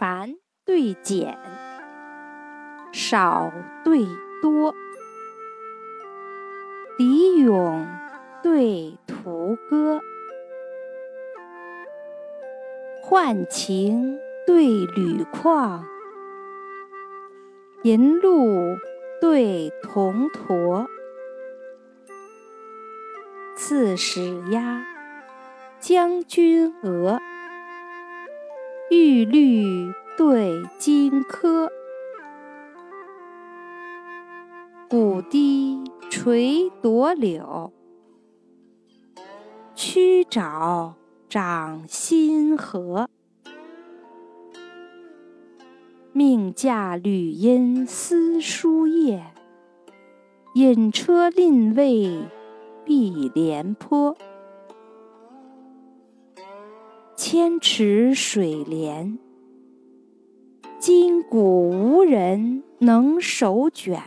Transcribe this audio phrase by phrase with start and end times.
[0.00, 1.36] 繁对简，
[2.90, 3.52] 少
[3.84, 4.06] 对
[4.40, 4.74] 多，
[6.96, 7.86] 李咏
[8.42, 10.00] 对屠歌，
[13.02, 15.84] 浣情对旅况，
[17.82, 18.78] 银鹭
[19.20, 20.88] 对铜驼，
[23.54, 24.82] 刺史鸭，
[25.78, 27.20] 将军鹅。
[28.92, 31.70] 玉律对金科，
[34.88, 35.78] 古堤
[36.10, 37.72] 垂朵柳，
[39.76, 40.94] 曲沼
[41.28, 43.08] 长新河。
[46.12, 49.32] 命驾旅音思书夜，
[50.54, 52.24] 引车令谓
[52.84, 54.16] 碧廉颇。
[57.32, 59.16] 千尺水帘，
[60.80, 64.02] 今古无人能手卷。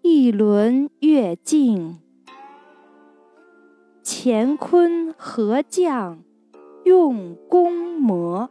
[0.00, 1.98] 一轮月镜，
[4.04, 6.22] 乾坤何将
[6.84, 8.48] 用功磨？